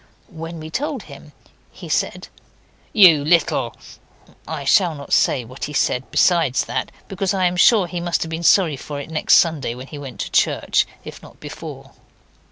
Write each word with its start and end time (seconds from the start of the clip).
When 0.33 0.59
we 0.59 0.65
had 0.65 0.73
told 0.73 1.03
him 1.03 1.31
he 1.71 1.87
said 1.87 2.27
'You 2.91 3.23
little.' 3.23 3.75
I 4.47 4.63
shall 4.65 4.95
not 4.95 5.13
say 5.13 5.45
what 5.45 5.65
he 5.65 5.73
said 5.73 6.09
besides 6.09 6.65
that, 6.65 6.91
because 7.07 7.35
I 7.35 7.45
am 7.45 7.55
sure 7.55 7.85
he 7.85 7.99
must 7.99 8.23
have 8.23 8.31
been 8.31 8.41
sorry 8.41 8.77
for 8.77 8.99
it 8.99 9.11
next 9.11 9.35
Sunday 9.35 9.75
when 9.75 9.85
he 9.85 9.99
went 9.99 10.19
to 10.21 10.31
church, 10.31 10.87
if 11.05 11.21
not 11.21 11.39
before. 11.39 11.91